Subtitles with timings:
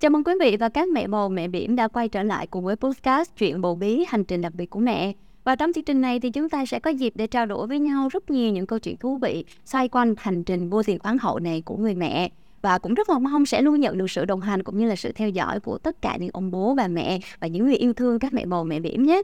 [0.00, 2.64] Chào mừng quý vị và các mẹ bầu, mẹ biển đã quay trở lại cùng
[2.64, 5.12] với podcast Chuyện bầu bí, hành trình đặc biệt của mẹ.
[5.44, 7.78] Và trong chương trình này thì chúng ta sẽ có dịp để trao đổi với
[7.78, 11.18] nhau rất nhiều những câu chuyện thú vị xoay quanh hành trình vô tiền khoáng
[11.18, 12.30] hậu này của người mẹ.
[12.62, 14.96] Và cũng rất là mong sẽ luôn nhận được sự đồng hành cũng như là
[14.96, 17.92] sự theo dõi của tất cả những ông bố, bà mẹ và những người yêu
[17.92, 19.22] thương các mẹ bầu, mẹ biển nhé.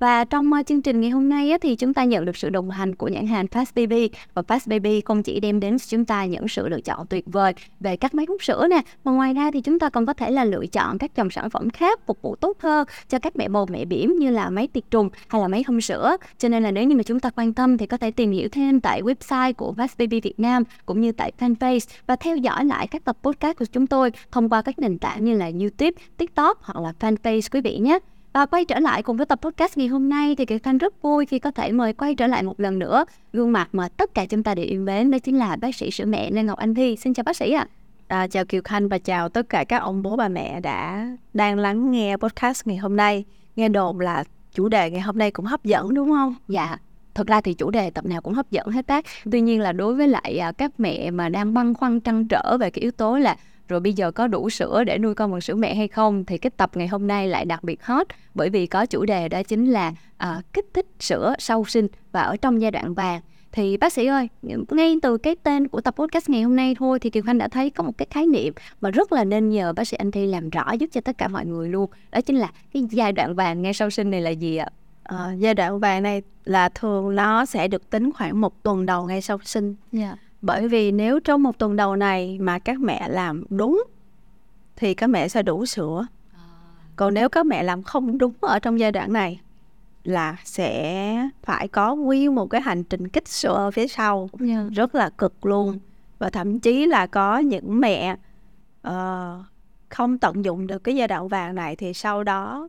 [0.00, 2.50] Và trong uh, chương trình ngày hôm nay á, thì chúng ta nhận được sự
[2.50, 5.84] đồng hành của nhãn hàng Fast Baby và Fast Baby không chỉ đem đến cho
[5.88, 9.12] chúng ta những sự lựa chọn tuyệt vời về các máy hút sữa nè, mà
[9.12, 11.70] ngoài ra thì chúng ta còn có thể là lựa chọn các dòng sản phẩm
[11.70, 14.84] khác phục vụ tốt hơn cho các mẹ bầu mẹ bỉm như là máy tiệt
[14.90, 16.16] trùng hay là máy hâm sữa.
[16.38, 18.48] Cho nên là nếu như mà chúng ta quan tâm thì có thể tìm hiểu
[18.52, 22.64] thêm tại website của Fast Baby Việt Nam cũng như tại fanpage và theo dõi
[22.64, 26.02] lại các tập podcast của chúng tôi thông qua các nền tảng như là YouTube,
[26.16, 27.98] TikTok hoặc là fanpage quý vị nhé.
[28.32, 31.02] Và quay trở lại cùng với tập podcast ngày hôm nay thì Kiều Khanh rất
[31.02, 34.14] vui khi có thể mời quay trở lại một lần nữa gương mặt mà tất
[34.14, 36.58] cả chúng ta đều yêu mến đó chính là bác sĩ sữa mẹ Lê Ngọc
[36.58, 36.96] Anh Thi.
[36.96, 37.66] Xin chào bác sĩ ạ.
[38.08, 38.20] À.
[38.20, 41.58] À, chào Kiều Khanh và chào tất cả các ông bố bà mẹ đã đang
[41.58, 43.24] lắng nghe podcast ngày hôm nay.
[43.56, 46.34] Nghe đồn là chủ đề ngày hôm nay cũng hấp dẫn đúng không?
[46.48, 46.78] Dạ,
[47.14, 49.72] thật ra thì chủ đề tập nào cũng hấp dẫn hết bác tuy nhiên là
[49.72, 52.90] đối với lại à, các mẹ mà đang băn khoăn trăn trở về cái yếu
[52.90, 53.36] tố là
[53.70, 56.24] rồi bây giờ có đủ sữa để nuôi con bằng sữa mẹ hay không?
[56.24, 59.28] Thì cái tập ngày hôm nay lại đặc biệt hot bởi vì có chủ đề
[59.28, 63.20] đó chính là uh, kích thích sữa sau sinh và ở trong giai đoạn vàng.
[63.52, 64.28] Thì bác sĩ ơi
[64.70, 67.48] ngay từ cái tên của tập podcast ngày hôm nay thôi thì kiều khanh đã
[67.48, 70.26] thấy có một cái khái niệm mà rất là nên nhờ bác sĩ anh thi
[70.26, 73.34] làm rõ giúp cho tất cả mọi người luôn đó chính là cái giai đoạn
[73.34, 74.68] vàng ngay sau sinh này là gì ạ?
[75.02, 79.06] À, giai đoạn vàng này là thường nó sẽ được tính khoảng một tuần đầu
[79.06, 79.74] ngay sau sinh.
[79.92, 83.84] Yeah dạ bởi vì nếu trong một tuần đầu này mà các mẹ làm đúng
[84.76, 86.40] thì các mẹ sẽ đủ sữa à.
[86.96, 89.40] còn nếu các mẹ làm không đúng ở trong giai đoạn này
[90.04, 94.50] là sẽ phải có nguyên một cái hành trình kích sữa ở phía sau yeah.
[94.50, 94.68] Dạ.
[94.72, 95.78] rất là cực luôn
[96.18, 98.16] và thậm chí là có những mẹ
[98.88, 98.92] uh,
[99.88, 102.68] không tận dụng được cái giai đoạn vàng này thì sau đó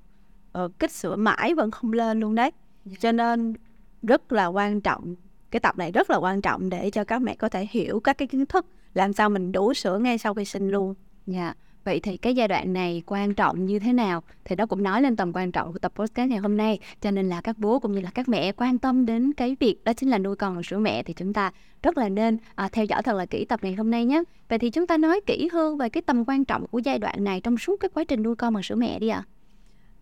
[0.63, 2.53] uh, kích sữa mãi vẫn không lên luôn đấy yeah.
[2.85, 2.97] Dạ.
[2.99, 3.53] cho nên
[4.03, 5.15] rất là quan trọng
[5.51, 8.17] cái tập này rất là quan trọng để cho các mẹ có thể hiểu các
[8.17, 10.93] cái kiến thức làm sao mình đủ sữa ngay sau khi sinh luôn
[11.27, 11.57] dạ yeah.
[11.83, 15.01] Vậy thì cái giai đoạn này quan trọng như thế nào thì đó cũng nói
[15.01, 17.79] lên tầm quan trọng của tập podcast ngày hôm nay cho nên là các bố
[17.79, 20.55] cũng như là các mẹ quan tâm đến cái việc đó chính là nuôi con
[20.55, 21.51] bằng sữa mẹ thì chúng ta
[21.83, 24.23] rất là nên à, theo dõi thật là kỹ tập ngày hôm nay nhé.
[24.49, 27.23] Vậy thì chúng ta nói kỹ hơn về cái tầm quan trọng của giai đoạn
[27.23, 29.23] này trong suốt cái quá trình nuôi con bằng sữa mẹ đi ạ.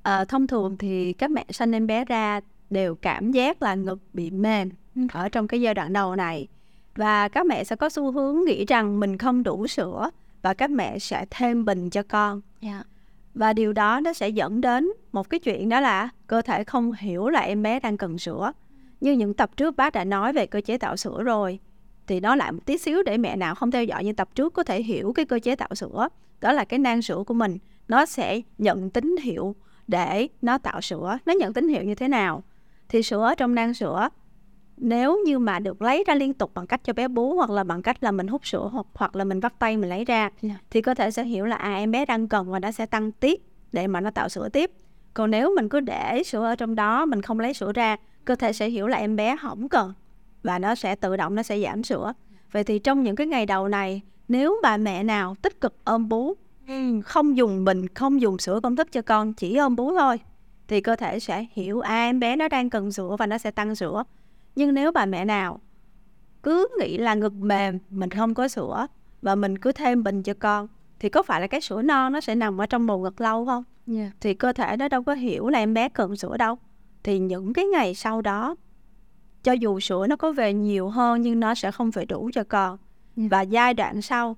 [0.04, 0.18] À.
[0.18, 4.00] À, thông thường thì các mẹ sanh em bé ra đều cảm giác là ngực
[4.14, 4.70] bị mềm.
[5.08, 6.48] Ở trong cái giai đoạn đầu này.
[6.96, 10.10] Và các mẹ sẽ có xu hướng nghĩ rằng mình không đủ sữa
[10.42, 12.42] và các mẹ sẽ thêm bình cho con.
[12.62, 12.76] Yeah.
[12.76, 12.84] Dạ.
[13.34, 16.92] và điều đó nó sẽ dẫn đến một cái chuyện đó là cơ thể không
[16.92, 18.52] hiểu là em bé đang cần sữa
[19.02, 21.60] như những tập trước bác đã nói về cơ chế tạo sữa rồi
[22.10, 24.54] thì nó lại một tí xíu để mẹ nào không theo dõi như tập trước
[24.54, 26.08] có thể hiểu cái cơ chế tạo sữa.
[26.42, 27.58] Đó là cái nang sữa của mình.
[27.88, 29.56] Nó sẽ nhận tín hiệu
[29.88, 31.18] để nó tạo sữa.
[31.26, 32.44] Nó nhận tín hiệu như thế nào?
[32.90, 34.10] Thì sữa trong nang sữa
[34.80, 37.64] nếu như mà được lấy ra liên tục bằng cách cho bé bú hoặc là
[37.64, 40.30] bằng cách là mình hút sữa hoặc hoặc là mình vắt tay mình lấy ra.
[40.42, 40.56] Dạ.
[40.70, 43.12] thì cơ thể sẽ hiểu là à em bé đang cần và nó sẽ tăng
[43.12, 44.72] tiết để mà nó tạo sữa tiếp
[45.14, 48.36] còn nếu mình cứ để sữa ở trong đó mình không lấy sữa ra cơ
[48.36, 49.94] thể sẽ hiểu là em bé không cần
[50.44, 52.14] và nó sẽ tự động nó sẽ giảm sữa
[52.52, 56.10] vậy thì trong những cái ngày đầu này nếu bà mẹ nào tích cực ôm
[56.10, 56.34] bú
[57.04, 60.20] không dùng bình không dùng sữa công thức cho con chỉ ôm bú thôi
[60.68, 63.52] thì cơ thể sẽ hiểu à em bé nó đang cần sữa và nó sẽ
[63.52, 64.04] tăng sữa
[64.60, 65.60] nhưng nếu bà mẹ nào
[66.44, 68.88] cứ nghĩ là ngực mềm mình không có sữa
[69.22, 70.68] và mình cứ thêm bình cho con
[71.00, 73.46] thì có phải là cái sữa non nó sẽ nằm ở trong bầu ngực lâu
[73.46, 74.00] không yeah.
[74.00, 74.12] Dạ.
[74.22, 76.56] thì cơ thể nó đâu có hiểu là em bé cần sữa đâu
[77.04, 78.56] thì những cái ngày sau đó
[79.44, 82.44] cho dù sữa nó có về nhiều hơn nhưng nó sẽ không phải đủ cho
[82.44, 82.80] con yeah.
[83.16, 83.28] Dạ.
[83.32, 84.38] và giai đoạn sau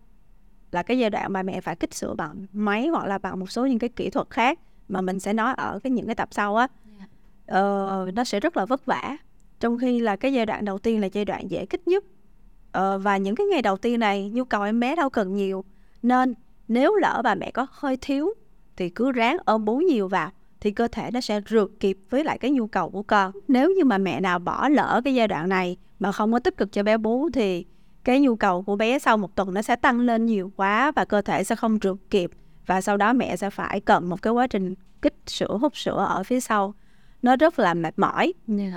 [0.72, 3.52] là cái giai đoạn bà mẹ phải kích sữa bằng máy hoặc là bằng một
[3.52, 6.30] số những cái kỹ thuật khác mà mình sẽ nói ở cái những cái tập
[6.32, 6.68] sau á
[6.98, 7.10] yeah.
[7.46, 9.18] ờ, nó sẽ rất là vất vả
[9.62, 12.04] trong khi là cái giai đoạn đầu tiên là giai đoạn dễ kích nhất.
[12.72, 15.64] Ờ, và những cái ngày đầu tiên này nhu cầu em bé đâu cần nhiều.
[16.04, 16.34] Nên
[16.68, 18.34] nếu lỡ bà mẹ có hơi thiếu
[18.78, 22.24] thì cứ ráng ôm bú nhiều vào thì cơ thể nó sẽ rượt kịp với
[22.24, 23.32] lại cái nhu cầu của con.
[23.48, 26.58] Nếu như mà mẹ nào bỏ lỡ cái giai đoạn này mà không có tích
[26.58, 27.66] cực cho bé bú thì
[28.04, 31.06] cái nhu cầu của bé sau một tuần nó sẽ tăng lên nhiều quá và
[31.06, 32.32] cơ thể sẽ không rượt kịp.
[32.66, 36.06] Và sau đó mẹ sẽ phải cần một cái quá trình kích sữa hút sữa
[36.10, 36.74] ở phía sau.
[37.22, 38.34] Nó rất là mệt mỏi.
[38.48, 38.74] Yeah.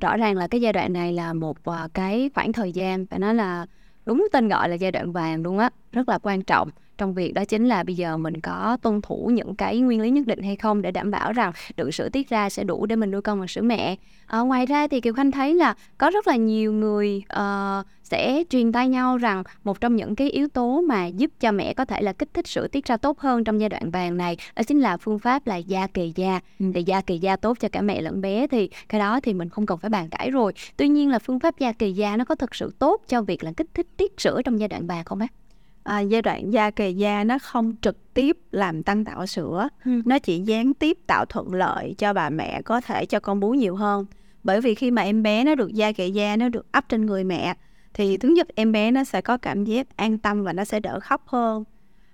[0.00, 3.18] Rõ ràng là cái giai đoạn này là một à, cái khoảng thời gian phải
[3.18, 3.66] nói là
[4.06, 6.70] đúng tên gọi là giai đoạn vàng luôn á, rất là quan trọng
[7.00, 10.10] trong việc đó chính là bây giờ mình có tuân thủ những cái nguyên lý
[10.10, 12.96] nhất định hay không để đảm bảo rằng lượng sữa tiết ra sẽ đủ để
[12.96, 13.96] mình nuôi con bằng sữa mẹ.
[14.26, 18.44] À, ngoài ra thì kiều khanh thấy là có rất là nhiều người uh, sẽ
[18.50, 21.84] truyền tay nhau rằng một trong những cái yếu tố mà giúp cho mẹ có
[21.84, 24.62] thể là kích thích sữa tiết ra tốt hơn trong giai đoạn vàng này đó
[24.62, 26.40] chính là phương pháp là da kề da.
[26.58, 26.66] Ừ.
[26.74, 29.48] thì da kề da tốt cho cả mẹ lẫn bé thì cái đó thì mình
[29.48, 30.52] không cần phải bàn cãi rồi.
[30.76, 33.44] Tuy nhiên là phương pháp da kề da nó có thực sự tốt cho việc
[33.44, 35.39] là kích thích tiết sữa trong giai đoạn vàng không bác
[35.82, 39.90] à, giai đoạn da kề da nó không trực tiếp làm tăng tạo sữa ừ.
[40.04, 43.50] nó chỉ gián tiếp tạo thuận lợi cho bà mẹ có thể cho con bú
[43.50, 44.06] nhiều hơn
[44.42, 47.06] bởi vì khi mà em bé nó được da kề da nó được ấp trên
[47.06, 47.54] người mẹ
[47.94, 50.80] thì thứ nhất em bé nó sẽ có cảm giác an tâm và nó sẽ
[50.80, 51.64] đỡ khóc hơn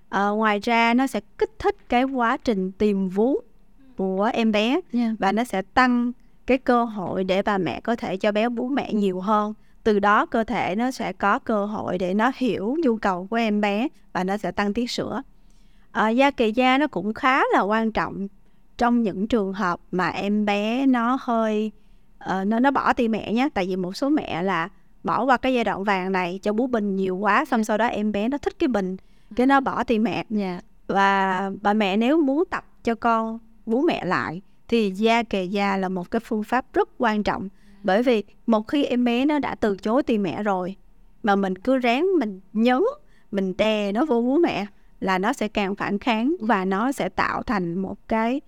[0.08, 3.40] à, ngoài ra nó sẽ kích thích cái quá trình tìm vú
[3.96, 5.12] của em bé yeah.
[5.18, 6.12] Và nó sẽ tăng
[6.46, 9.54] cái cơ hội để bà mẹ có thể cho bé bú mẹ nhiều hơn
[9.86, 13.36] từ đó cơ thể nó sẽ có cơ hội để nó hiểu nhu cầu của
[13.36, 15.22] em bé và nó sẽ tăng tiết sữa
[15.92, 18.28] à, da kề da nó cũng khá là quan trọng
[18.78, 21.72] trong những trường hợp mà em bé nó hơi
[22.24, 24.68] uh, nó nó bỏ ti mẹ nhé tại vì một số mẹ là
[25.04, 27.86] bỏ qua cái giai đoạn vàng này cho bú bình nhiều quá xong sau đó
[27.86, 28.96] em bé nó thích cái bình
[29.36, 30.26] cái nó bỏ ti mẹ yeah.
[30.30, 30.60] Dạ.
[30.86, 35.76] và bà mẹ nếu muốn tập cho con bú mẹ lại thì da kề da
[35.76, 37.48] là một cái phương pháp rất quan trọng
[37.82, 40.76] bởi vì một khi em bé nó đã từ chối tìm mẹ rồi
[41.22, 42.82] mà mình cứ ráng mình nhấn
[43.30, 44.66] mình đè nó vô bú mẹ
[45.00, 48.40] là nó sẽ càng phản kháng và nó sẽ tạo thành một cái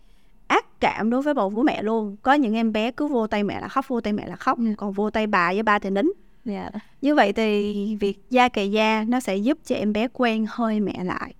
[0.46, 3.44] ác cảm đối với bầu vú mẹ luôn có những em bé cứ vô tay
[3.44, 4.76] mẹ là khóc vô tay mẹ là khóc yeah.
[4.76, 6.06] còn vô tay bà với ba thì nín
[6.46, 6.72] yeah.
[6.72, 6.80] Dạ.
[7.02, 10.80] như vậy thì việc da kề da nó sẽ giúp cho em bé quen hơi
[10.80, 11.34] mẹ lại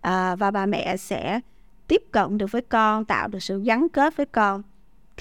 [0.00, 1.40] à, và bà mẹ sẽ
[1.88, 4.62] tiếp cận được với con tạo được sự gắn kết với con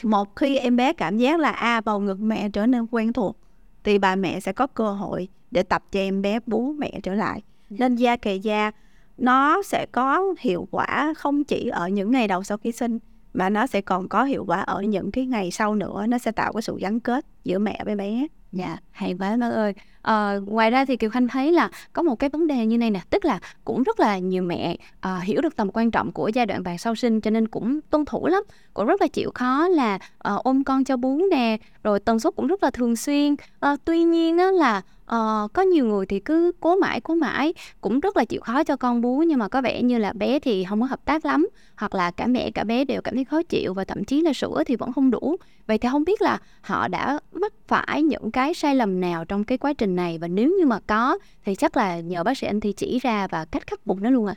[0.03, 3.13] một khi em bé cảm giác là a à, bầu ngực mẹ trở nên quen
[3.13, 3.37] thuộc
[3.83, 7.13] thì bà mẹ sẽ có cơ hội để tập cho em bé bú mẹ trở
[7.13, 7.41] lại.
[7.69, 7.77] Dạ.
[7.79, 8.71] nên da kề da
[9.17, 12.99] nó sẽ có hiệu quả không chỉ ở những ngày đầu sau khi sinh
[13.33, 16.05] mà nó sẽ còn có hiệu quả ở những cái ngày sau nữa.
[16.09, 18.27] Nó sẽ tạo cái sự gắn kết giữa mẹ với bé.
[18.51, 22.15] Dạ hay quá bác ơi à, ngoài ra thì kiều khanh thấy là có một
[22.15, 25.41] cái vấn đề như này nè tức là cũng rất là nhiều mẹ à, hiểu
[25.41, 28.27] được tầm quan trọng của giai đoạn vàng sau sinh cho nên cũng tuân thủ
[28.27, 28.43] lắm.
[28.73, 32.35] Cũng rất là chịu khó là à, ôm con cho bú nè rồi tần suất
[32.35, 33.35] cũng rất là thường xuyên.
[33.59, 34.81] À, tuy nhiên á là
[35.11, 38.63] uh, có nhiều người thì cứ cố mãi cố mãi cũng rất là chịu khó
[38.63, 41.25] cho con bú nhưng mà có vẻ như là bé thì không có hợp tác
[41.25, 44.21] lắm hoặc là cả mẹ cả bé đều cảm thấy khó chịu và thậm chí
[44.21, 45.35] là sữa thì vẫn không đủ.
[45.67, 49.43] Vậy thì không biết là họ đã mắc phải những cái sai lầm nào trong
[49.43, 52.47] cái quá trình này và nếu như mà có thì chắc là nhờ bác sĩ
[52.47, 54.35] anh thì chỉ ra và cách khắc phục nó luôn à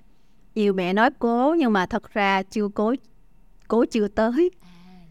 [0.54, 2.94] nhiều mẹ nói cố nhưng mà thật ra chưa cố
[3.68, 4.50] cố chưa tới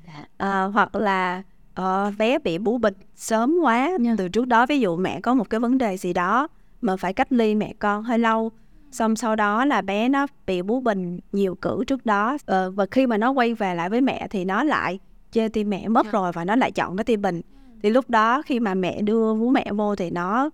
[0.08, 1.44] à, à, hoặc là
[1.82, 4.02] uh, bé bị bú bình sớm quá yeah.
[4.02, 4.16] Dạ.
[4.18, 6.48] từ trước đó ví dụ mẹ có một cái vấn đề gì đó
[6.82, 8.52] mà phải cách ly mẹ con hơi lâu
[8.92, 12.86] xong sau đó là bé nó bị bú bình nhiều cử trước đó uh, và
[12.92, 15.00] khi mà nó quay về lại với mẹ thì nó lại
[15.32, 16.14] chê tim mẹ mất yeah.
[16.14, 16.20] Dạ.
[16.20, 17.42] rồi và nó lại chọn cái tim bình
[17.84, 20.50] thì lúc đó khi mà mẹ đưa bố mẹ vô thì nó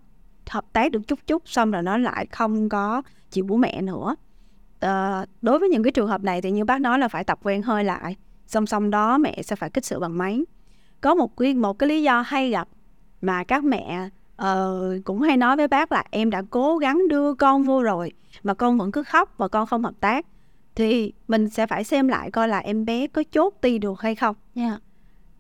[0.49, 4.15] hợp tác được chút chút xong rồi nó lại không có chịu bố mẹ nữa
[4.79, 7.39] à, đối với những cái trường hợp này thì như bác nói là phải tập
[7.43, 8.15] quen hơi lại
[8.47, 10.45] song song đó mẹ sẽ phải kích sữa bằng máy
[11.01, 12.67] có một cái một cái lý do hay gặp
[13.21, 14.09] mà các mẹ
[14.41, 14.47] uh,
[15.03, 18.11] cũng hay nói với bác là em đã cố gắng đưa con vô rồi
[18.43, 20.25] mà con vẫn cứ khóc và con không hợp tác
[20.75, 24.15] thì mình sẽ phải xem lại coi là em bé có chốt ti được hay
[24.15, 24.81] không yeah.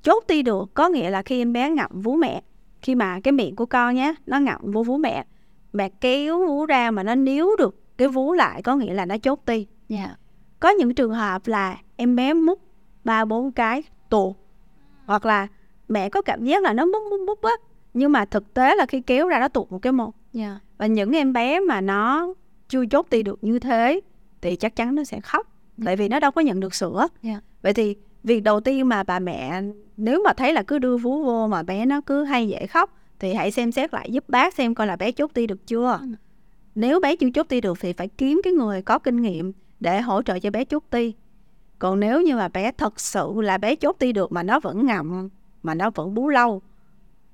[0.03, 0.11] Dạ.
[0.11, 2.41] chốt ti được có nghĩa là khi em bé ngậm vú mẹ
[2.81, 5.25] khi mà cái miệng của con nhé nó ngậm vô vú mẹ
[5.73, 9.17] mẹ kéo vú ra mà nó níu được cái vú lại có nghĩa là nó
[9.17, 10.09] chốt ti yeah.
[10.09, 10.15] Dạ.
[10.59, 12.59] có những trường hợp là em bé mút
[13.03, 14.35] ba bốn cái tuột
[15.05, 15.47] hoặc là
[15.87, 17.53] mẹ có cảm giác là nó mút mút mút á
[17.93, 20.51] nhưng mà thực tế là khi kéo ra nó tụt một cái một yeah.
[20.51, 20.59] Dạ.
[20.77, 22.33] và những em bé mà nó
[22.69, 24.01] chưa chốt ti được như thế
[24.41, 25.47] thì chắc chắn nó sẽ khóc
[25.77, 25.85] yeah.
[25.85, 27.35] tại vì nó đâu có nhận được sữa yeah.
[27.35, 27.41] Dạ.
[27.61, 27.95] vậy thì
[28.29, 29.61] việc đầu tiên mà bà mẹ
[29.97, 32.93] nếu mà thấy là cứ đưa vú vô mà bé nó cứ hay dễ khóc
[33.19, 35.99] thì hãy xem xét lại giúp bác xem coi là bé chốt ti được chưa.
[36.01, 36.07] Ừ.
[36.75, 40.01] nếu bé chưa chốt ti được thì phải kiếm cái người có kinh nghiệm để
[40.01, 41.13] hỗ trợ cho bé chốt ti.
[41.79, 44.85] Còn nếu như mà bé thật sự là bé chốt ti được mà nó vẫn
[44.85, 45.29] ngậm
[45.63, 46.61] mà nó vẫn bú lâu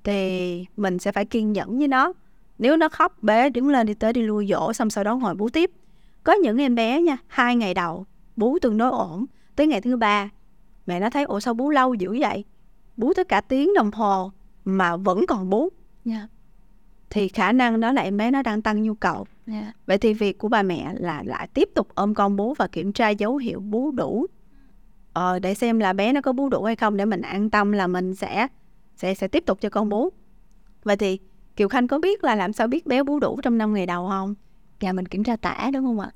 [0.04, 2.14] thì mình sẽ phải kiên nhẫn với nó.
[2.58, 5.36] Nếu nó khóc bé đứng lên đi tới đi lui dỗ xong sau đó ngồi
[5.36, 5.72] bú tiếp.
[6.24, 9.26] Có những em bé nha hai ngày đầu bú tương đối ổn
[9.56, 10.30] tới ngày thứ ba
[10.86, 12.44] mẹ nó thấy ủa sao bú lâu dữ vậy
[12.98, 14.32] bú tới cả tiếng đồng hồ
[14.66, 15.70] mà vẫn còn bú yeah.
[16.06, 16.28] Dạ.
[17.10, 19.64] thì khả năng đó là em bé nó đang tăng nhu cầu yeah.
[19.64, 19.74] Dạ.
[19.86, 22.94] vậy thì việc của bà mẹ là lại tiếp tục ôm con bú và kiểm
[22.94, 24.26] tra dấu hiệu bú đủ
[25.14, 27.72] ờ, để xem là bé nó có bú đủ hay không để mình an tâm
[27.72, 28.48] là mình sẽ
[28.96, 30.10] sẽ sẽ tiếp tục cho con bú
[30.84, 31.20] vậy thì
[31.56, 34.08] Kiều Khanh có biết là làm sao biết bé bú đủ trong năm ngày đầu
[34.10, 34.36] không?
[34.80, 36.12] Dạ mình kiểm tra tả đúng không ạ?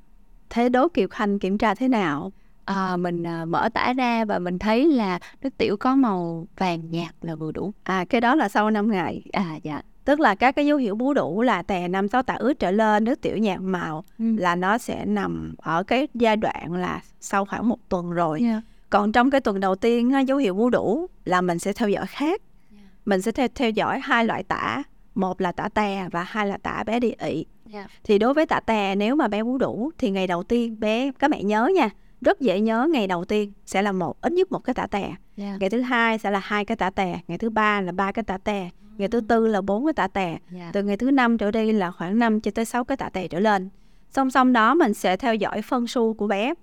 [0.50, 2.32] thế đố Kiều Khanh kiểm tra thế nào
[2.74, 6.90] à, mình à, mở tả ra và mình thấy là nước tiểu có màu vàng
[6.90, 10.34] nhạt là vừa đủ à cái đó là sau 5 ngày à dạ tức là
[10.34, 13.20] các cái dấu hiệu bú đủ là tè năm sáu tạ ướt trở lên nước
[13.20, 14.24] tiểu nhạt màu ừ.
[14.38, 18.62] là nó sẽ nằm ở cái giai đoạn là sau khoảng một tuần rồi yeah.
[18.90, 22.06] còn trong cái tuần đầu tiên dấu hiệu bú đủ là mình sẽ theo dõi
[22.06, 22.84] khác yeah.
[23.04, 24.82] mình sẽ theo theo dõi hai loại tả
[25.14, 27.90] một là tả tè và hai là tả bé đi ị yeah.
[28.04, 31.10] thì đối với tả tè nếu mà bé bú đủ thì ngày đầu tiên bé
[31.18, 34.52] các mẹ nhớ nha rất dễ nhớ ngày đầu tiên sẽ là một ít nhất
[34.52, 35.60] một cái tả tè yeah.
[35.60, 38.22] ngày thứ hai sẽ là hai cái tả tè ngày thứ ba là ba cái
[38.22, 40.40] tả tè ngày thứ tư là bốn cái tả tè yeah.
[40.52, 40.70] Dạ.
[40.72, 43.28] từ ngày thứ năm trở đi là khoảng 5 cho tới 6 cái tả tè
[43.28, 43.68] trở lên
[44.10, 46.54] song song đó mình sẽ theo dõi phân su của bé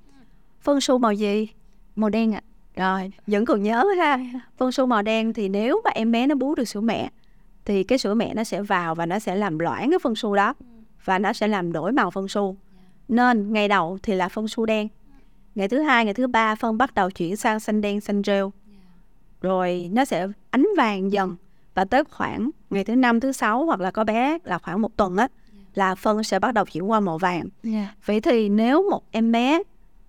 [0.61, 1.47] phân su màu gì
[1.95, 2.41] màu đen ạ
[2.75, 2.97] à.
[2.99, 4.19] rồi vẫn còn nhớ ha
[4.57, 7.09] phân su màu đen thì nếu mà em bé nó bú được sữa mẹ
[7.65, 10.35] thì cái sữa mẹ nó sẽ vào và nó sẽ làm loãng cái phân su
[10.35, 10.53] đó
[11.05, 12.57] và nó sẽ làm đổi màu phân su
[13.07, 14.87] nên ngày đầu thì là phân su đen
[15.57, 18.51] ngày thứ hai ngày thứ ba phân bắt đầu chuyển sang xanh đen xanh rêu.
[19.41, 21.35] Rồi nó sẽ ánh vàng dần.
[21.73, 24.97] Và tới khoảng ngày thứ năm thứ sáu hoặc là có bé là khoảng một
[24.97, 25.27] tuần á
[25.73, 27.45] là phân sẽ bắt đầu chuyển qua màu vàng.
[27.63, 27.87] Yeah.
[28.05, 29.63] vậy thì nếu một em bé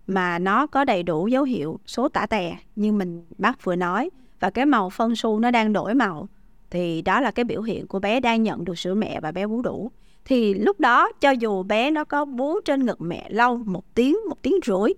[0.07, 4.11] mà nó có đầy đủ dấu hiệu số tả tè như mình bác vừa nói
[4.41, 6.29] và cái màu phân su nó đang đổi màu
[6.71, 9.47] thì đó là cái biểu hiện của bé đang nhận được sữa mẹ và bé
[9.47, 9.91] bú đủ.
[10.25, 14.17] Thì lúc đó cho dù bé nó có bú trên ngực mẹ lâu một tiếng
[14.29, 14.93] một tiếng rưỡi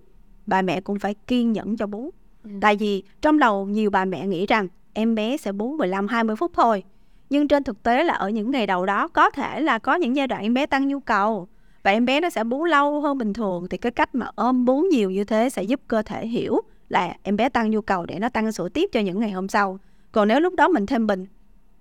[0.47, 2.11] bà mẹ cũng phải kiên nhẫn cho bú
[2.45, 2.51] ừ.
[2.61, 6.37] tại vì trong đầu nhiều bà mẹ nghĩ rằng em bé sẽ bú 15 20
[6.37, 6.83] phút thôi.
[7.31, 10.17] Nhưng trên thực tế là ở những ngày đầu đó có thể là có những
[10.17, 11.49] giai đoạn em bé tăng nhu cầu
[11.83, 14.65] và em bé nó sẽ bú lâu hơn bình thường thì cái cách mà ôm
[14.65, 18.07] bú nhiều như thế sẽ giúp cơ thể hiểu là em bé tăng nhu cầu
[18.07, 19.79] để nó tăng sữa tiếp cho những ngày hôm sau.
[20.13, 21.27] Còn nếu lúc đó mình thêm bình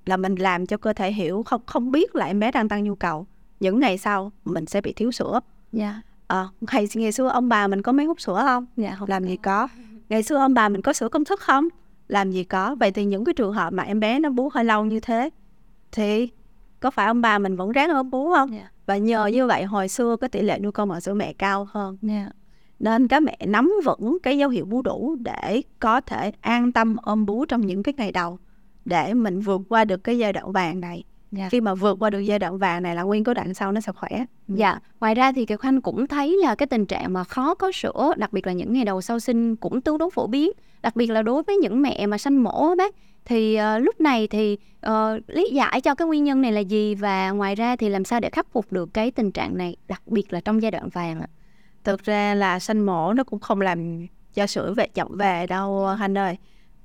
[0.06, 2.84] là mình làm cho cơ thể hiểu không không biết là em bé đang tăng
[2.84, 3.28] nhu cầu.
[3.60, 5.40] Những ngày sau mình sẽ bị thiếu sữa.
[5.72, 5.92] Dạ.
[5.92, 6.06] Yeah.
[6.30, 8.66] À, ngày ngày xưa ông bà mình có máy hút sữa không?
[8.78, 9.10] Dạ không.
[9.10, 9.68] Làm gì có.
[10.10, 11.68] Ngày xưa ông bà mình có sữa công thức không?
[12.10, 14.66] làm gì có vậy thì những cái trường hợp mà em bé nó bú hơi
[14.66, 15.30] lâu như thế
[15.92, 16.30] thì
[16.80, 18.64] có phải ông bà mình vẫn ráng ốm bú không yeah.
[18.64, 18.70] Dạ.
[18.86, 21.68] và nhờ như vậy hồi xưa cái tỷ lệ nuôi con bằng sữa mẹ cao
[21.72, 22.28] hơn yeah.
[22.28, 22.32] Dạ.
[22.80, 26.96] nên các mẹ nắm vững cái dấu hiệu bú đủ để có thể an tâm
[27.02, 28.40] ôm bú trong những cái ngày đầu
[28.86, 31.50] để mình vượt qua được cái giai đoạn vàng này Dạ.
[31.50, 33.82] Khi mà vượt qua được giai đoạn vàng này là nguyên cái đoạn sau nó
[33.82, 34.26] sẽ khỏe.
[34.48, 34.80] Dạ.
[35.00, 38.14] Ngoài ra thì Kiều Khanh cũng thấy là cái tình trạng mà khó có sữa,
[38.18, 41.10] đặc biệt là những ngày đầu sau sinh cũng tương đối phổ biến, đặc biệt
[41.10, 42.96] là đối với những mẹ mà sanh mổ bác.
[43.26, 44.58] Thì uh, lúc này thì
[44.88, 44.92] uh,
[45.28, 48.20] lý giải cho cái nguyên nhân này là gì và ngoài ra thì làm sao
[48.20, 51.22] để khắc phục được cái tình trạng này, đặc biệt là trong giai đoạn vàng
[51.22, 51.28] ạ?
[51.84, 55.88] Thực ra là sanh mổ nó cũng không làm cho sữa về chậm về đâu
[56.00, 56.38] Khanh ơi.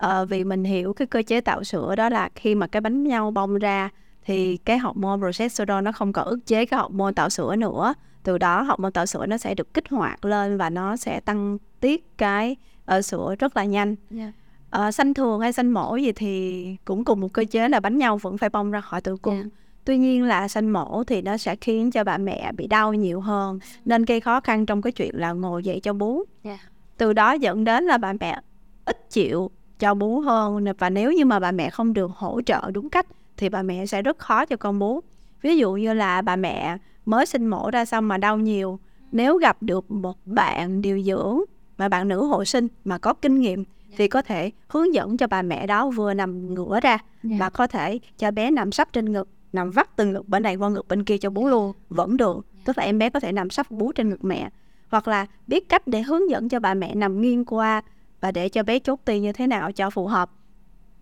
[0.07, 3.05] Uh, vì mình hiểu cái cơ chế tạo sữa đó là khi mà cái bánh
[3.05, 3.91] nhau bong ra
[4.25, 8.39] thì cái hormone progesterone nó không còn ức chế cái hormone tạo sữa nữa từ
[8.39, 12.19] đó hormone tạo sữa nó sẽ được kích hoạt lên và nó sẽ tăng tiết
[12.19, 14.35] cái ở sữa rất là nhanh yeah.
[14.73, 14.87] Dạ.
[14.89, 17.99] uh, sanh thường hay sanh mổ gì thì cũng cùng một cơ chế là bánh
[17.99, 19.47] nhau vẫn phải bong ra khỏi tử cung yeah.
[19.47, 19.51] Dạ.
[19.85, 23.21] tuy nhiên là sanh mổ thì nó sẽ khiến cho bà mẹ bị đau nhiều
[23.21, 26.61] hơn nên gây khó khăn trong cái chuyện là ngồi dậy cho bú yeah.
[26.63, 26.69] Dạ.
[26.97, 28.41] từ đó dẫn đến là bà mẹ
[28.85, 32.71] ít chịu cho bú hơn và nếu như mà bà mẹ không được hỗ trợ
[32.71, 35.01] đúng cách thì bà mẹ sẽ rất khó cho con bú
[35.43, 38.79] ví dụ như là bà mẹ mới sinh mổ ra xong mà đau nhiều
[39.13, 41.41] nếu gặp được một bạn điều dưỡng
[41.79, 43.65] mà bạn nữ hộ sinh mà có kinh nghiệm
[43.97, 47.41] thì có thể hướng dẫn cho bà mẹ đó vừa nằm ngửa ra yeah.
[47.41, 47.51] Dạ.
[47.51, 50.69] có thể cho bé nằm sắp trên ngực nằm vắt từ ngực bên này qua
[50.69, 52.61] ngực bên kia cho bú luôn vẫn được dạ.
[52.65, 54.51] tức là em bé có thể nằm sắp bú trên ngực mẹ
[54.89, 57.83] hoặc là biết cách để hướng dẫn cho bà mẹ nằm nghiêng qua
[58.21, 60.31] và để cho bé chốt ti như thế nào cho phù hợp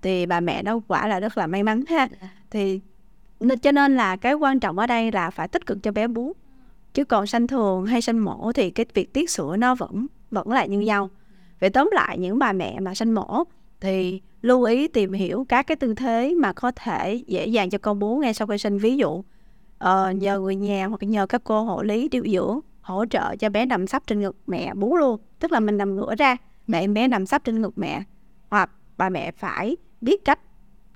[0.02, 2.08] thì bà mẹ đó quả là rất là may mắn ha.
[2.20, 2.28] Dạ.
[2.50, 2.80] thì
[3.62, 6.32] cho nên là cái quan trọng ở đây là phải tích cực cho bé bú.
[6.94, 10.48] Chứ còn sanh thường hay sanh mổ thì cái việc tiết sữa nó vẫn vẫn
[10.48, 11.10] là như nhau.
[11.60, 13.44] Vậy tóm lại những bà mẹ mà sanh mổ
[13.80, 17.78] thì lưu ý tìm hiểu các cái tư thế mà có thể dễ dàng cho
[17.78, 18.78] con bú ngay sau khi sinh.
[18.78, 19.24] Ví dụ uh,
[20.14, 23.66] nhờ người nhà hoặc nhờ các cô hộ lý điều dưỡng hỗ trợ cho bé
[23.66, 25.20] nằm sắp trên ngực mẹ bú luôn.
[25.38, 28.02] Tức là mình nằm ngửa ra mẹ em bé nằm sắp trên ngực mẹ
[28.50, 30.38] hoặc bà mẹ phải biết cách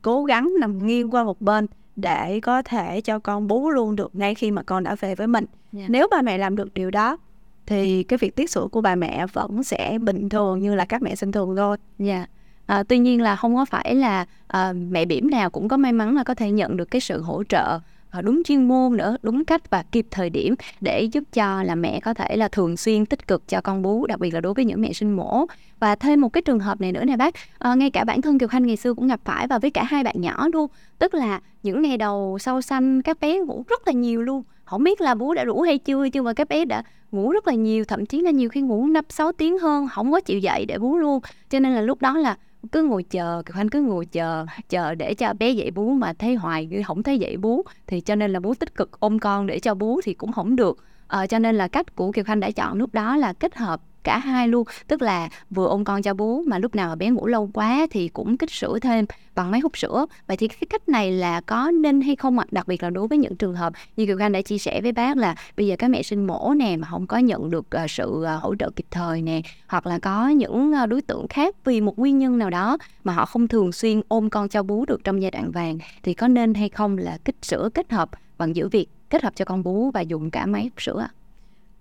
[0.02, 4.14] cố gắng nằm nghiêng qua một bên để có thể cho con bú luôn được
[4.14, 5.72] ngay khi mà con đã về với mình yeah.
[5.72, 5.86] Dạ.
[5.88, 7.18] nếu bà mẹ làm được điều đó
[7.66, 11.02] thì cái việc tiết sữa của bà mẹ vẫn sẽ bình thường như là các
[11.02, 11.76] mẹ sinh thường thôi.
[11.98, 12.14] Dạ.
[12.14, 12.30] Yeah.
[12.66, 15.92] À, tuy nhiên là không có phải là à, mẹ bỉm nào cũng có may
[15.92, 17.80] mắn là có thể nhận được cái sự hỗ trợ
[18.16, 21.74] Ờ, đúng chuyên môn nữa đúng cách và kịp thời điểm để giúp cho là
[21.74, 24.54] mẹ có thể là thường xuyên tích cực cho con bú đặc biệt là đối
[24.54, 25.46] với những mẹ sinh mổ.
[25.80, 28.38] Và thêm một cái trường hợp này nữa nè bác à, ngay cả bản thân
[28.38, 30.70] kiều khanh ngày xưa cũng gặp phải và với cả hai bạn nhỏ luôn.
[30.98, 34.42] Tức là những ngày đầu sau sanh các bé ngủ rất là nhiều luôn.
[34.64, 36.82] Không biết là bú đã đủ hay chưa nhưng mà các bé đã
[37.12, 37.84] ngủ rất là nhiều.
[37.84, 40.78] Thậm chí là nhiều khi ngủ năm sáu tiếng hơn không có chịu dậy để
[40.78, 41.20] bú luôn.
[41.50, 42.36] Cho nên là lúc đó là
[42.72, 46.12] cứ ngồi chờ Kiều Khanh cứ ngồi chờ chờ để cho bé dậy bú mà
[46.12, 47.62] thấy hoài không thấy dậy bú.
[47.86, 50.56] Thì cho nên là bú tích cực ôm con để cho bú thì cũng không
[50.56, 50.84] được.
[51.06, 53.80] À, cho nên là cách của Kiều Khanh đã chọn lúc đó là kết hợp
[54.06, 54.66] cả hai luôn.
[54.86, 57.86] Tức là vừa ôm con cho bú mà lúc nào mà bé ngủ lâu quá
[57.90, 60.06] thì cũng kích sữa thêm bằng máy hút sữa.
[60.26, 62.46] Vậy thì cái cách này là có nên hay không ạ?
[62.50, 64.92] Đặc biệt là đối với những trường hợp như kiều khanh đã chia sẻ với
[64.92, 67.86] bác là bây giờ các mẹ sinh mổ nè mà không có nhận được ờ,
[67.88, 71.54] sự ờ, hỗ trợ kịp thời nè hoặc là có những ờ, đối tượng khác
[71.64, 74.84] vì một nguyên nhân nào đó mà họ không thường xuyên ôm con cho bú
[74.84, 78.10] được trong giai đoạn vàng thì có nên hay không là kích sữa kết hợp
[78.38, 81.10] bằng giữa việc kết hợp cho con bú và dùng cả máy hút sữa ạ?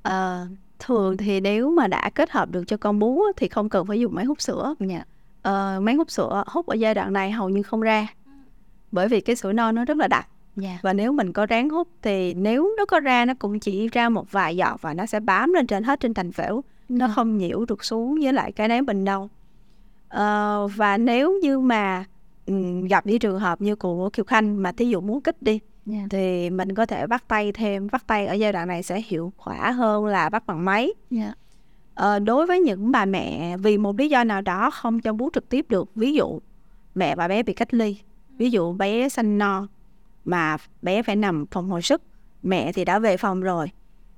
[0.04, 0.46] à,
[0.80, 4.00] thường thì nếu mà đã kết hợp được cho con bú thì không cần phải
[4.00, 4.92] dùng máy hút sữa yeah.
[4.92, 5.04] Dạ.
[5.42, 8.08] ờ, máy hút sữa hút ở giai đoạn này hầu như không ra
[8.92, 10.28] bởi vì cái sữa non nó rất là đặc
[10.62, 10.74] yeah.
[10.74, 10.80] Dạ.
[10.82, 14.10] và nếu mình có ráng hút thì nếu nó có ra nó cũng chỉ ra
[14.10, 17.10] một vài giọt và nó sẽ bám lên trên hết trên thành phễu nó yeah.
[17.10, 17.14] Dạ.
[17.16, 19.30] không nhiễu được xuống với lại cái ném bình đâu
[20.10, 22.06] ờ, và nếu như mà
[22.46, 25.60] um, gặp những trường hợp như của Kiều Khanh mà thí dụ muốn kích đi
[25.92, 26.02] yeah.
[26.02, 26.08] Dạ.
[26.10, 29.34] thì mình có thể bắt tay thêm bắt tay ở giai đoạn này sẽ hiệu
[29.44, 30.94] quả hơn là bắt bằng máy yeah.
[31.12, 31.34] Dạ.
[31.96, 35.30] ờ, đối với những bà mẹ vì một lý do nào đó không cho bú
[35.34, 36.40] trực tiếp được ví dụ
[36.96, 37.98] mẹ và bé bị cách ly
[38.38, 39.68] ví dụ bé sanh non
[40.26, 42.02] mà bé phải nằm phòng hồi sức
[42.44, 43.72] mẹ thì đã về phòng rồi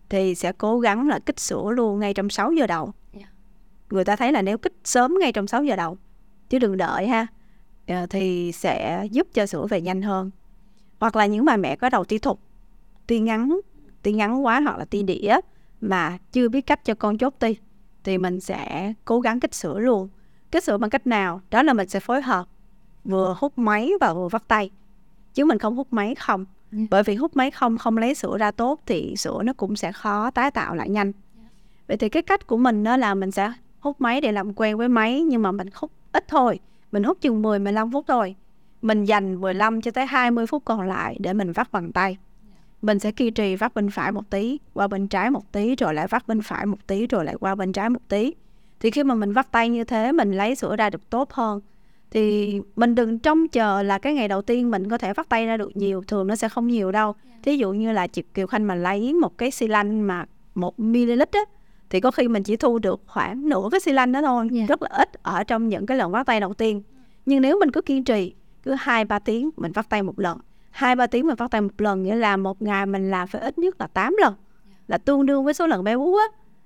[0.09, 3.25] thì sẽ cố gắng là kích sữa luôn ngay trong 6 giờ đầu yeah.
[3.25, 3.31] Dạ.
[3.89, 5.97] người ta thấy là nếu kích sớm ngay trong 6 giờ đầu
[6.49, 7.27] chứ đừng đợi ha
[7.87, 10.31] ờ, thì sẽ giúp cho sữa về nhanh hơn
[10.99, 12.39] hoặc là những bà mẹ có đầu ti thục
[13.07, 13.59] ti ngắn
[14.03, 15.39] ti ngắn quá hoặc là ti đĩa
[15.81, 17.55] mà chưa biết cách cho con chốt ti
[18.03, 20.09] thì mình sẽ cố gắng kích sữa luôn.
[20.51, 21.41] Kích sữa bằng cách nào?
[21.51, 22.47] Đó là mình sẽ phối hợp
[23.03, 24.69] vừa hút máy và vừa vắt tay.
[25.33, 26.45] Chứ mình không hút máy không.
[26.71, 26.77] Ừ.
[26.89, 29.91] bởi vì hút máy không không lấy sữa ra tốt thì sữa nó cũng sẽ
[29.91, 31.11] khó tái tạo lại nhanh.
[31.35, 31.49] Dạ.
[31.87, 34.77] vậy thì cái cách của mình đó là mình sẽ hút máy để làm quen
[34.77, 36.59] với máy nhưng mà mình hút ít thôi.
[36.91, 38.35] Mình hút chừng 10 15 phút thôi
[38.87, 42.17] mình dành 15 cho tới 20 phút còn lại để mình vắt bằng tay.
[42.81, 45.93] Mình sẽ kiên trì vắt bên phải một tí qua bên trái một tí rồi
[45.93, 48.33] lại vắt bên phải một tí rồi lại qua bên trái một tí.
[48.79, 51.61] Thì khi mà mình vắt tay như thế mình lấy sữa ra được tốt hơn.
[52.11, 55.45] Thì mình đừng trông chờ là cái ngày đầu tiên mình có thể vắt tay
[55.45, 57.13] ra được nhiều thường nó sẽ không nhiều đâu.
[57.43, 60.79] Thí dụ như là chị kiều khanh mà lấy một cái xi lanh mà một
[60.79, 61.41] ml á
[61.89, 64.69] thì có khi mình chỉ thu được khoảng nửa cái xi lanh đó thôi yeah.
[64.69, 66.81] rất là ít ở trong những cái lần vắt tay đầu tiên.
[67.25, 68.33] Nhưng nếu mình cứ kiên trì
[68.67, 70.39] cứ hai ba tiếng mình vắt tay một lần.
[70.71, 73.41] Hai ba tiếng mình vắt tay một lần nghĩa là một ngày mình làm phải
[73.41, 74.33] ít nhất là 8 lần.
[74.87, 76.25] Là tương đương với số lần bé bú á.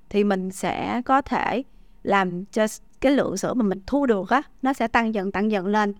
[0.09, 1.63] Thì mình sẽ có thể
[2.03, 2.65] làm cho
[3.01, 5.93] cái lượng sữa mà mình thu được á nó sẽ tăng dần tăng dần lên.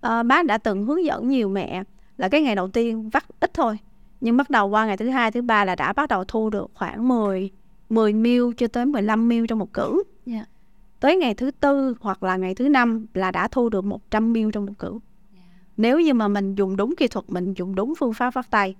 [0.00, 1.82] À, bác đã từng hướng dẫn nhiều mẹ
[2.16, 3.78] là cái ngày đầu tiên vắt ít thôi
[4.20, 6.70] nhưng bắt đầu qua ngày thứ hai thứ ba là đã bắt đầu thu được
[6.74, 7.50] khoảng 10
[7.88, 10.48] 10 ml cho tới 15 ml trong một cữ yeah.
[11.00, 14.50] Tới ngày thứ tư hoặc là ngày thứ năm là đã thu được 100 ml
[14.52, 14.98] trong một cữ
[15.76, 18.74] nếu như mà mình dùng đúng kỹ thuật mình dùng đúng phương pháp vắt tay.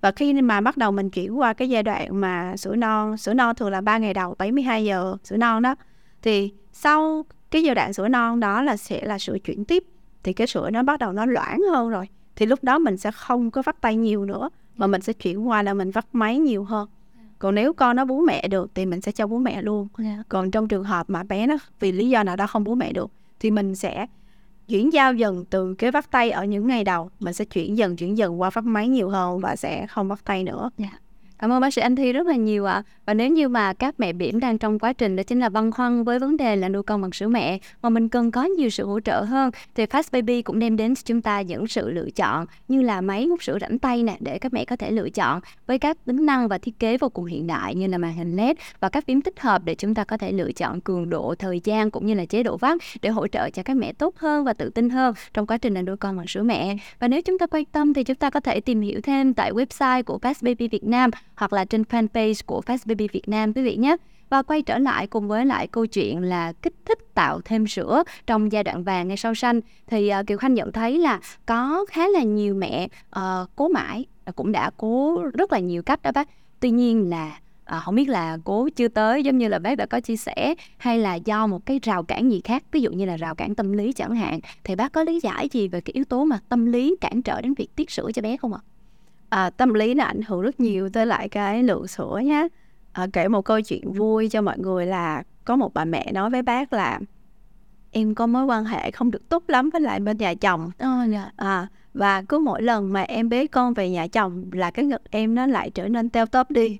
[0.00, 3.34] Và khi mà bắt đầu mình chuyển qua cái giai đoạn mà sữa non sữa
[3.34, 5.74] non thường là 3 ngày đầu 72 giờ sữa non đó
[6.22, 9.84] thì sau cái giai đoạn sữa non đó là sẽ là sữa chuyển tiếp
[10.22, 12.08] thì cái sữa nó bắt đầu nó loãng hơn rồi.
[12.36, 15.48] Thì lúc đó mình sẽ không có vắt tay nhiều nữa mà mình sẽ chuyển
[15.48, 16.88] qua là mình vắt máy nhiều hơn.
[17.38, 19.88] Còn nếu con nó bú mẹ được thì mình sẽ cho bú mẹ luôn.
[20.28, 22.92] Còn trong trường hợp mà bé nó vì lý do nào đó không bú mẹ
[22.92, 24.06] được thì mình sẽ
[24.68, 27.96] chuyển giao dần từ cái vắt tay ở những ngày đầu, mình sẽ chuyển dần
[27.96, 30.70] chuyển dần qua vắt máy nhiều hơn và sẽ không vắt tay nữa.
[30.78, 31.01] Yeah.
[31.42, 32.72] Cảm ơn bác sĩ Anh Thi rất là nhiều ạ.
[32.74, 32.82] À.
[33.06, 35.70] Và nếu như mà các mẹ bỉm đang trong quá trình đó chính là băn
[35.70, 38.70] khoăn với vấn đề là nuôi con bằng sữa mẹ mà mình cần có nhiều
[38.70, 41.90] sự hỗ trợ hơn thì Fast Baby cũng đem đến cho chúng ta những sự
[41.90, 44.90] lựa chọn như là máy hút sữa rảnh tay nè để các mẹ có thể
[44.90, 47.98] lựa chọn với các tính năng và thiết kế vô cùng hiện đại như là
[47.98, 50.80] màn hình LED và các phím tích hợp để chúng ta có thể lựa chọn
[50.80, 53.76] cường độ, thời gian cũng như là chế độ vắt để hỗ trợ cho các
[53.76, 56.42] mẹ tốt hơn và tự tin hơn trong quá trình là nuôi con bằng sữa
[56.42, 56.76] mẹ.
[56.98, 59.52] Và nếu chúng ta quan tâm thì chúng ta có thể tìm hiểu thêm tại
[59.52, 63.52] website của Fast Baby Việt Nam hoặc là trên fanpage của Fast Baby Việt Nam
[63.52, 63.96] quý vị nhé.
[64.30, 68.02] Và quay trở lại cùng với lại câu chuyện là kích thích tạo thêm sữa
[68.26, 71.84] trong giai đoạn vàng ngay sau sanh thì uh, Kiều Khanh nhận thấy là có
[71.88, 76.02] khá là nhiều mẹ uh, cố mãi ờ, cũng đã cố rất là nhiều cách
[76.02, 76.28] đó bác.
[76.60, 79.86] Tuy nhiên là à, không biết là cố chưa tới giống như là bác đã
[79.86, 83.04] có chia sẻ hay là do một cái rào cản gì khác ví dụ như
[83.04, 85.92] là rào cản tâm lý chẳng hạn thì bác có lý giải gì về cái
[85.92, 88.60] yếu tố mà tâm lý cản trở đến việc tiết sữa cho bé không ạ?
[88.62, 88.71] à,
[89.56, 92.48] tâm lý nó ảnh hưởng rất nhiều tới lại cái lượng sữa nhé
[92.92, 96.30] à, kể một câu chuyện vui cho mọi người là có một bà mẹ nói
[96.30, 97.00] với bác là
[97.90, 100.70] em có mối quan hệ không được tốt lắm với lại bên nhà chồng.
[101.36, 105.02] À, và cứ mỗi lần mà em bế con về nhà chồng là cái ngực
[105.10, 106.78] em nó lại trở nên teo tóp đi.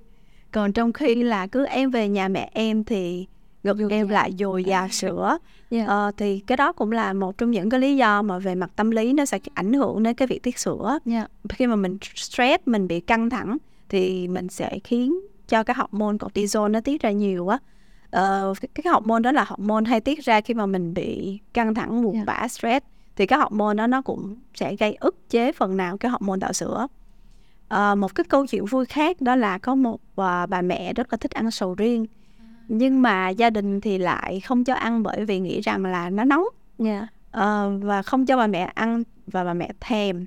[0.51, 3.27] Còn trong khi là cứ em về nhà mẹ em thì
[3.63, 5.37] ngực em lại dồi dào sữa.
[5.69, 5.87] Yeah.
[5.87, 8.71] ờ, thì cái đó cũng là một trong những cái lý do mà về mặt
[8.75, 10.99] tâm lý nó sẽ ảnh hưởng đến cái việc tiết sữa.
[11.05, 11.31] Yeah.
[11.49, 13.57] khi mà mình stress mình bị căng thẳng
[13.89, 17.59] thì mình sẽ khiến cho cái hormone cortisol nó tiết ra nhiều quá
[18.17, 22.03] uh, cái, hormone đó là hormone hay tiết ra khi mà mình bị căng thẳng
[22.03, 22.25] buồn yeah.
[22.25, 26.11] bã stress thì cái hormone đó nó cũng sẽ gây ức chế phần nào cái
[26.11, 26.87] hormone tạo sữa.
[27.73, 31.13] Uh, một cái câu chuyện vui khác đó là có một uh, bà mẹ rất
[31.13, 32.05] là thích ăn sầu riêng
[32.77, 36.23] nhưng mà gia đình thì lại không cho ăn bởi vì nghĩ rằng là nó
[36.23, 36.43] nóng.
[36.85, 37.03] Yeah.
[37.37, 40.25] uh, và không cho bà mẹ ăn và bà mẹ thèm.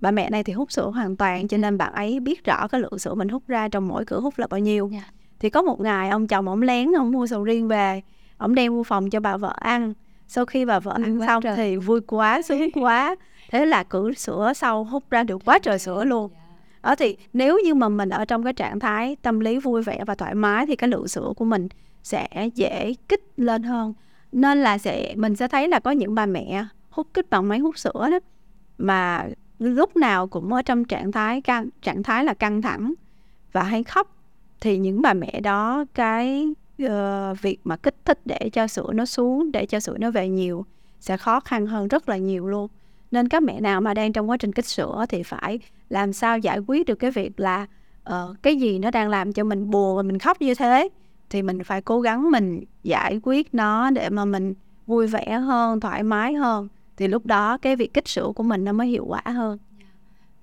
[0.00, 2.80] Bà mẹ này thì hút sữa hoàn toàn cho nên bạn ấy biết rõ cái
[2.80, 4.90] lượng sữa mình hút ra trong mỗi cửa hút là bao nhiêu.
[4.92, 5.04] Yeah.
[5.40, 8.02] thì có một ngày ông chồng ông lén ông mua sầu riêng về
[8.36, 9.94] ông đem vô phòng cho bà vợ ăn.
[10.26, 11.56] Sau khi bà vợ ăn xong trời.
[11.56, 13.16] thì vui quá sướng quá.
[13.50, 16.30] Thế là cửa sữa sau hút ra được quá trời sữa luôn
[16.84, 20.04] ở thì nếu như mà mình ở trong cái trạng thái tâm lý vui vẻ
[20.06, 21.68] và thoải mái thì cái lượng sữa của mình
[22.02, 23.94] sẽ dễ kích lên hơn.
[24.32, 27.58] Nên là sẽ mình sẽ thấy là có những bà mẹ hút kích bằng máy
[27.58, 28.18] hút sữa đó
[28.78, 29.26] mà
[29.58, 32.94] lúc nào cũng ở trong trạng thái căng trạng thái là căng thẳng
[33.52, 34.16] và hay khóc
[34.60, 36.48] thì những bà mẹ đó cái
[36.84, 36.90] uh,
[37.42, 40.64] việc mà kích thích để cho sữa nó xuống để cho sữa nó về nhiều
[41.00, 42.68] sẽ khó khăn hơn rất là nhiều luôn
[43.14, 46.38] nên các mẹ nào mà đang trong quá trình kích sữa thì phải làm sao
[46.38, 47.66] giải quyết được cái việc là
[48.10, 50.88] uh, cái gì nó đang làm cho mình buồn và mình khóc như thế?
[51.30, 54.54] Thì mình phải cố gắng mình giải quyết nó để mà mình
[54.86, 56.68] vui vẻ hơn thoải mái hơn.
[56.96, 59.58] Thì lúc đó cái việc kích sữa của mình nó mới hiệu quả hơn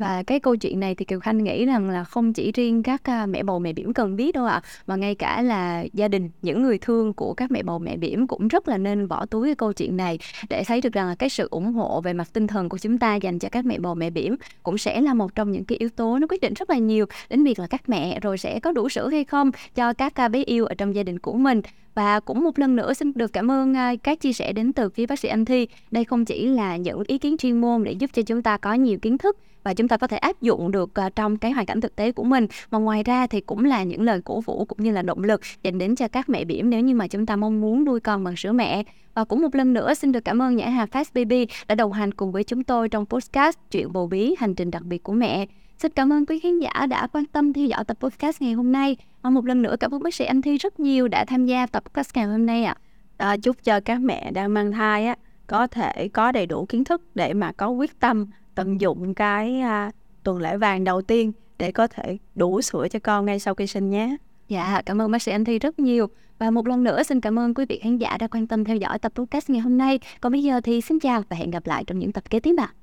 [0.01, 3.03] và cái câu chuyện này thì Kiều Khanh nghĩ rằng là không chỉ riêng các
[3.03, 6.07] à, mẹ bầu mẹ bỉm cần biết đâu ạ, à, mà ngay cả là gia
[6.07, 9.25] đình, những người thương của các mẹ bầu mẹ bỉm cũng rất là nên bỏ
[9.25, 12.13] túi cái câu chuyện này để thấy được rằng là cái sự ủng hộ về
[12.13, 15.01] mặt tinh thần của chúng ta dành cho các mẹ bầu mẹ bỉm cũng sẽ
[15.01, 17.59] là một trong những cái yếu tố nó quyết định rất là nhiều đến việc
[17.59, 20.65] là các mẹ rồi sẽ có đủ sữa hay không cho các à, bé yêu
[20.65, 21.61] ở trong gia đình của mình
[21.95, 24.89] và cũng một lần nữa xin được cảm ơn à, các chia sẻ đến từ
[24.89, 25.67] phía bác sĩ Anh Thi.
[25.91, 28.73] Đây không chỉ là những ý kiến chuyên môn để giúp cho chúng ta có
[28.73, 31.65] nhiều kiến thức và chúng ta có thể áp dụng được uh, trong cái hoàn
[31.65, 34.65] cảnh thực tế của mình mà ngoài ra thì cũng là những lời cổ vũ
[34.65, 37.25] cũng như là động lực dành đến cho các mẹ bỉm nếu như mà chúng
[37.25, 40.25] ta mong muốn nuôi con bằng sữa mẹ và cũng một lần nữa xin được
[40.25, 43.57] cảm ơn nhãn hàng Fast Baby đã đồng hành cùng với chúng tôi trong podcast
[43.71, 45.45] chuyện bầu bí hành trình đặc biệt của mẹ
[45.77, 48.71] Xin cảm ơn quý khán giả đã quan tâm theo dõi tập podcast ngày hôm
[48.71, 48.97] nay.
[49.21, 51.65] Và một lần nữa cảm ơn bác sĩ Anh Thi rất nhiều đã tham gia
[51.65, 52.75] tập podcast ngày hôm nay ạ.
[53.17, 53.27] À.
[53.27, 55.15] À, chúc cho các mẹ đang mang thai á
[55.47, 59.59] có thể có đầy đủ kiến thức để mà có quyết tâm tận dụng cái
[59.59, 59.91] à,
[60.23, 63.67] tuần lễ vàng đầu tiên để có thể đủ sữa cho con ngay sau khi
[63.67, 64.15] sinh nhé.
[64.47, 66.07] Dạ, cảm ơn bác sĩ Anh Thi rất nhiều.
[66.39, 68.75] Và một lần nữa xin cảm ơn quý vị khán giả đã quan tâm theo
[68.75, 69.99] dõi tập podcast ngày hôm nay.
[70.21, 72.55] Còn bây giờ thì xin chào và hẹn gặp lại trong những tập kế tiếp
[72.57, 72.73] ạ.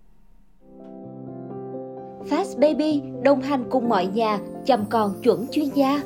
[2.31, 6.03] Fast Baby đồng hành cùng mọi nhà chăm con chuẩn chuyên gia.